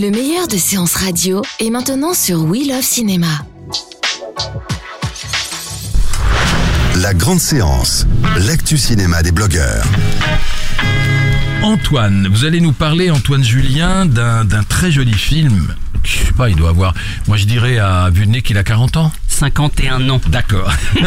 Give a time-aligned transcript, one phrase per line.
[0.00, 3.44] Le meilleur de séances radio est maintenant sur We Love Cinéma.
[7.02, 8.06] La grande séance,
[8.46, 9.84] l'actu cinéma des blogueurs.
[11.62, 15.74] Antoine, vous allez nous parler, Antoine Julien, d'un d'un très joli film.
[16.02, 16.94] Je sais pas, il doit avoir,
[17.28, 19.12] moi je dirais à vue de nez qu'il a 40 ans.
[19.30, 20.20] 51 ans.
[20.28, 20.70] D'accord.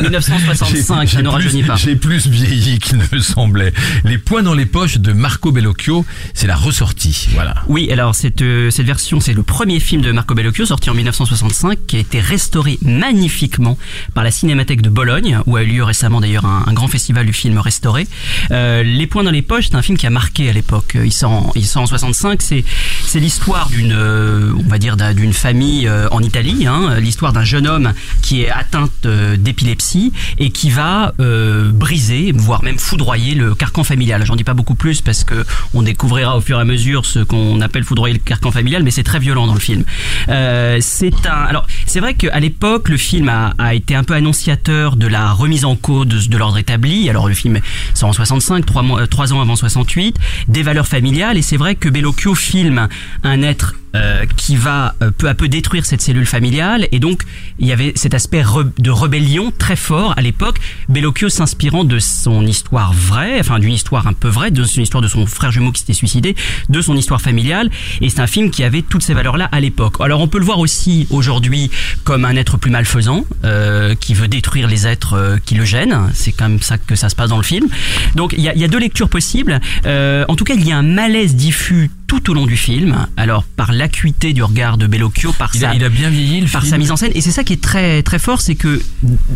[0.00, 1.76] 1965, J'ai ça ne rajeunit pas.
[1.76, 3.72] J'ai plus vieilli qu'il ne me semblait.
[4.04, 6.04] Les poings dans les poches de Marco Bellocchio,
[6.34, 7.28] c'est la ressortie.
[7.34, 7.54] Voilà.
[7.68, 10.94] Oui, alors cette, euh, cette version, c'est le premier film de Marco Bellocchio sorti en
[10.94, 13.78] 1965 qui a été restauré magnifiquement
[14.14, 17.26] par la Cinémathèque de Bologne où a eu lieu récemment d'ailleurs un, un grand festival
[17.26, 18.06] du film restauré.
[18.50, 20.96] Euh, les points dans les poches, c'est un film qui a marqué à l'époque.
[21.02, 22.64] Il sort en, il sort en 65, c'est
[23.06, 27.44] c'est l'histoire d'une euh, on va dire d'un- d'une famille en Italie, hein, l'histoire d'un
[27.52, 33.34] jeune homme qui est atteint euh, d'épilepsie et qui va euh, briser, voire même foudroyer
[33.34, 34.24] le carcan familial.
[34.24, 37.18] J'en dis pas beaucoup plus parce que on découvrira au fur et à mesure ce
[37.18, 39.84] qu'on appelle foudroyer le carcan familial, mais c'est très violent dans le film.
[40.30, 44.96] Euh, c'est un, alors c'est vrai qu'à l'époque le film a, été un peu annonciateur
[44.96, 47.10] de la remise en cause de, l'ordre établi.
[47.10, 47.60] Alors le film
[47.92, 50.16] sort en 65, trois, trois ans avant 68,
[50.48, 52.88] des valeurs familiales et c'est vrai que Bellocchio filme
[53.24, 56.88] un être euh, qui va euh, peu à peu détruire cette cellule familiale.
[56.92, 57.22] Et donc
[57.58, 58.42] il y avait cet aspect
[58.78, 60.58] de rébellion très fort à l'époque.
[60.88, 65.02] Bellocchio s'inspirant de son histoire vraie enfin d'une histoire un peu vraie de son histoire
[65.02, 66.34] de son frère jumeau qui s'était suicidé
[66.68, 67.70] de son histoire familiale.
[68.00, 69.96] Et c'est un film qui avait toutes ces valeurs là à l'époque.
[70.00, 71.70] Alors on peut le voir aussi aujourd'hui
[72.04, 76.10] comme un être plus malfaisant euh, qui veut détruire les êtres euh, qui le gênent.
[76.14, 77.68] C'est comme ça que ça se passe dans le film.
[78.14, 79.60] Donc il y y a deux lectures possibles.
[79.86, 83.06] Euh, en tout cas il y a un malaise diffus tout au long du film
[83.16, 86.42] alors par l'acuité du regard de Bellocchio par Il a, sa il a bien vieilli
[86.42, 86.70] le par film.
[86.72, 88.82] sa mise en scène et c'est ça qui est très très fort c'est que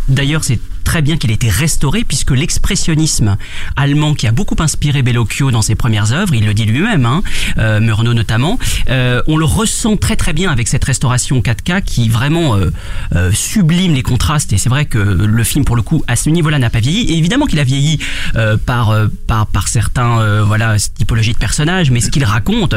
[0.09, 3.36] d'ailleurs c'est très bien qu'il ait été restauré puisque l'expressionnisme
[3.74, 7.22] allemand qui a beaucoup inspiré Bellocchio dans ses premières œuvres il le dit lui-même hein,
[7.58, 8.56] euh, Murnau notamment
[8.88, 13.94] euh, on le ressent très très bien avec cette restauration 4K qui vraiment euh, sublime
[13.94, 14.52] les contrastes.
[14.52, 17.12] Et c'est vrai que le film pour le coup à ce niveau-là n'a pas vieilli.
[17.12, 17.98] Et évidemment qu'il a vieilli
[18.64, 18.94] par,
[19.26, 22.76] par par certains voilà typologies de personnages mais ce qu'il raconte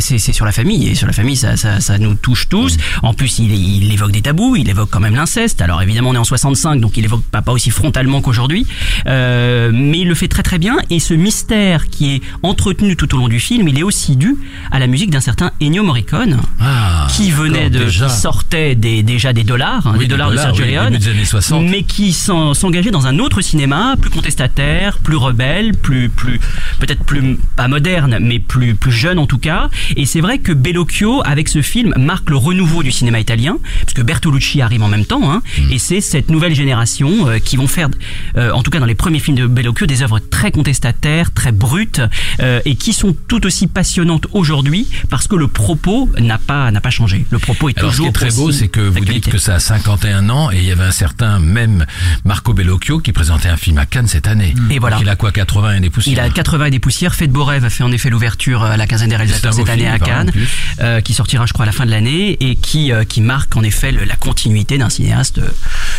[0.00, 0.88] c'est sur la famille.
[0.88, 2.76] Et sur la famille ça, nous touche tous.
[3.02, 5.62] En plus il évoque des tabous il évoque quand même l'inceste.
[5.62, 8.66] Alors évidemment on est en 65 donc il évoque pas, pas aussi frontalement qu'aujourd'hui
[9.06, 13.12] euh, mais il le fait très très bien et ce mystère qui est entretenu tout
[13.14, 14.36] au long du film il est aussi dû
[14.70, 18.06] à la musique d'un certain Ennio Morricone Ah, qui venait de déjà.
[18.06, 20.92] qui sortait des, déjà des dollars hein, Oui, des dollars, dollars, de Sergio oui, Leone
[20.92, 21.64] début des années 60.
[21.70, 26.40] mais qui s'en- s'engageait dans un autre cinéma plus contestataire plus rebelle plus plus
[26.78, 30.52] peut-être plus pas moderne mais plus plus jeune en tout cas et c'est vrai que
[30.52, 34.88] Bellocchio avec ce film marque le renouveau du cinéma italien parce que Bertolucci arrive en
[34.88, 35.72] même temps hein, Mm.
[35.72, 37.88] et c'est cette nouvelle génération euh, qui vont faire
[38.36, 41.52] euh, en tout cas dans les premiers films de Bellocchio des œuvres très contestataires très
[41.52, 42.00] brutes
[42.40, 46.80] euh, et qui sont tout aussi passionnantes aujourd'hui parce que le propos n'a pas n'a
[46.80, 49.00] pas changé le propos est Alors ce qui toujours est très beau, c'est que vous
[49.04, 51.86] dites que ça a 51 ans et il y avait un certain même
[52.24, 54.54] Marco Bellocchio qui présentait un film à Cannes cette année.
[54.70, 54.96] Et voilà.
[54.96, 57.14] Donc il a quoi 80 et des poussières Il a 80 et des poussières.
[57.14, 59.82] Fête Beau Rêve a fait en effet l'ouverture à la quinzaine des réalisateurs cette année
[59.82, 60.32] film, à Cannes,
[60.80, 63.56] euh, qui sortira je crois à la fin de l'année et qui euh, qui marque
[63.56, 65.48] en effet le- la continuité d'un cinéaste euh,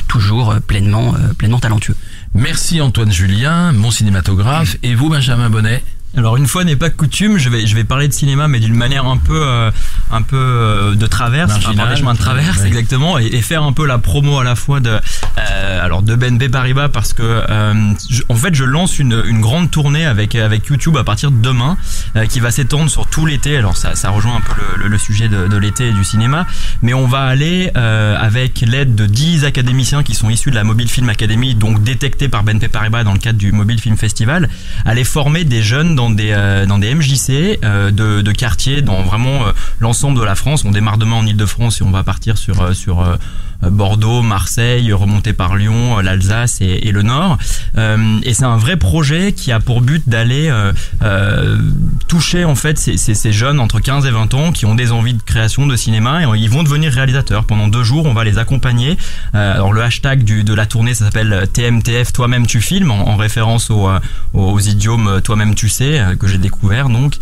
[0.08, 0.60] toujours euh,
[1.12, 1.96] pleinement euh, pleinement talentueux.
[2.34, 5.84] Merci Antoine Julien, mon cinématographe, et vous Benjamin Bonnet?
[6.18, 8.74] Alors une fois n'est pas coutume, je vais je vais parler de cinéma mais d'une
[8.76, 9.72] manière un peu euh,
[10.12, 11.76] un peu euh, de traverse, Marginale.
[11.78, 12.68] par des chemins de traverse Ouais.
[12.68, 14.90] exactement et, et faire un peu la promo à la fois de
[15.38, 19.40] euh, alors de BNP Paribas parce que euh, je- en fait je lance une, une
[19.40, 21.78] grande tournée avec avec YouTube à partir de demain
[22.18, 23.58] euh, qui va s'étendre sur tout l'été.
[23.58, 26.48] Alors ça rejoint un peu le, sujet de, l'été et du cinéma,
[26.82, 30.64] mais on va aller euh, avec l'aide de 10 académiciens qui sont issus de la
[30.64, 34.50] Mobile Film Academy donc détectés par BNP Paribas dans le cadre du Mobile Film Festival,
[34.86, 39.42] aller former des jeunes dans des euh, MJC euh, de, de quartiers dans vraiment
[39.80, 40.64] l'ensemble de la France.
[40.66, 42.62] On démarre demain en Ile-de-France et on va partir sur
[43.64, 47.38] Bordeaux, Marseille, remonter par Lyon, l'Alsace et, le Nord.
[47.78, 50.52] et c'est un vrai projet qui a pour but d'aller
[52.08, 55.22] toucher en fait ces, jeunes entre 15 et 20 ans qui ont des envies de
[55.22, 57.46] création de cinéma et ils vont devenir réalisateurs.
[57.46, 58.98] Pendant deux jours, on va les accompagner.
[59.34, 63.70] alors le hashtag de la tournée, ça s'appelle TMTF, toi-même tu filmes, en, en référence
[63.70, 63.90] aux,
[64.34, 67.16] aux idiomes toi-même tu sais que j'ai découvert donc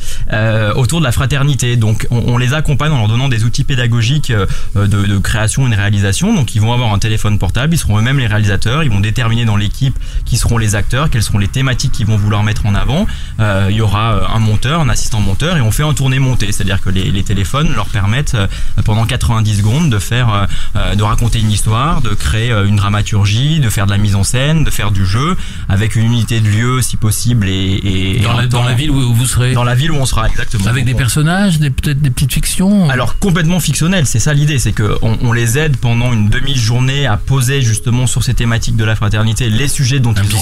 [0.75, 1.75] autour de la fraternité.
[1.75, 4.31] Donc on, les accompagne en leur donnant des outils pédagogiques
[4.75, 6.28] de, création et de réalisation.
[6.33, 9.45] Donc ils vont avoir un téléphone portable, ils seront eux-mêmes les réalisateurs, ils vont déterminer
[9.45, 12.75] dans l'équipe qui seront les acteurs, quelles seront les thématiques qu'ils vont vouloir mettre en
[12.75, 13.07] avant.
[13.39, 16.51] Euh, il y aura un monteur, un assistant monteur et on fait un tourné monté,
[16.51, 18.37] c'est-à-dire que les, les, téléphones leur permettent
[18.85, 20.47] pendant 90 secondes de faire,
[20.95, 24.63] de raconter une histoire, de créer une dramaturgie, de faire de la mise en scène,
[24.63, 25.35] de faire du jeu
[25.67, 29.13] avec une unité de lieu si possible et, et dans, la, dans la ville où
[29.13, 29.53] vous serez.
[29.53, 30.67] Dans la ville où on sera exactement.
[30.67, 32.89] Avec des personnages, des peut-être des petites fictions.
[32.89, 37.07] Alors complètement fictionnel, c'est ça l'idée, c'est que on, on, les aide pendant une demi-journée
[37.07, 40.39] à poser justement sur ces thématiques de la fraternité les sujets dont un ils ont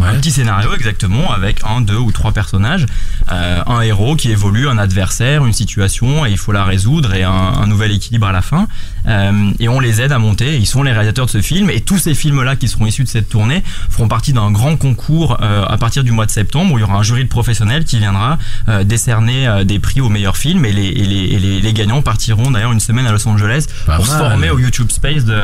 [0.00, 0.08] ouais.
[0.08, 2.86] un petit scénario exactement avec un, deux ou trois personnages,
[3.30, 7.22] euh, un héros qui évolue, un adversaire, une situation et il faut la résoudre et
[7.22, 8.68] un, un nouvel équilibre à la fin.
[9.08, 10.56] Euh, et on les aide à monter.
[10.56, 13.08] Ils sont les réalisateurs de ce film et tous ces films-là qui seront issus de
[13.08, 16.78] cette tournée feront partie d'un grand concours euh, à partir du mois de septembre où
[16.78, 18.38] il y aura un jury de professionnels qui viendra
[18.68, 22.02] euh, décerner des prix aux meilleurs films et les, et les, et les, les gagnants
[22.02, 25.40] partiront d'ailleurs une semaine à Los Angeles Pas pour se former au YouTube Space de,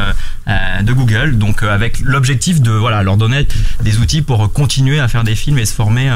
[0.83, 1.39] de Google.
[1.39, 3.47] Donc avec l'objectif de voilà leur donner
[3.83, 6.11] des outils pour continuer à faire des films et se former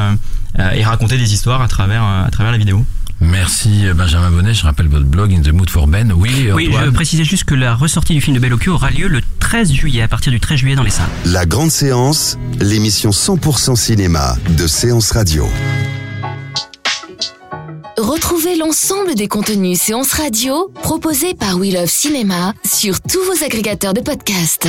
[0.75, 2.85] et raconter des histoires à travers à travers la vidéo.
[3.31, 6.13] Merci Benjamin Bonnet, je rappelle votre blog In the Mood for Ben.
[6.13, 9.21] Oui, Oui, je précisais juste que la ressortie du film de Bellocchio aura lieu le
[9.39, 11.11] 13 juillet, à partir du 13 juillet dans les salles.
[11.27, 15.47] La grande séance, l'émission 100% cinéma de Séance Radio.
[17.99, 23.93] Retrouvez l'ensemble des contenus séances radio proposés par We Love Cinéma sur tous vos agrégateurs
[23.93, 24.69] de podcasts.